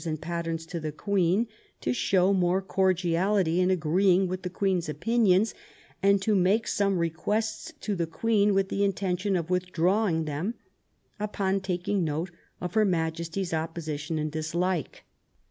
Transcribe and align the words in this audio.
277 0.01 0.15
and 0.15 0.35
patterns" 0.57 0.65
to 0.71 0.79
the 0.79 0.91
Queen; 0.91 1.47
to 1.79 1.93
show 1.93 2.33
more 2.33 2.59
cordiality 2.59 3.59
in 3.59 3.69
agreeing 3.69 4.27
with 4.27 4.41
the 4.41 4.49
Queen's 4.49 4.89
opinions; 4.89 5.53
to 6.21 6.33
make 6.33 6.67
some 6.67 6.97
requests 6.97 7.71
to 7.79 7.95
the 7.95 8.07
Queen 8.07 8.55
with 8.55 8.69
the 8.69 8.83
intention 8.83 9.35
of 9.35 9.51
with 9.51 9.71
drawing 9.71 10.25
them 10.25 10.55
upon 11.19 11.59
taking 11.59 12.03
note 12.03 12.31
of 12.59 12.73
Her 12.73 12.83
Majesty's 12.83 13.53
opposition 13.53 14.17
and 14.17 14.31
dislike 14.31 15.03